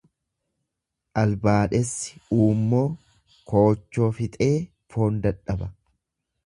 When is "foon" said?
4.95-5.23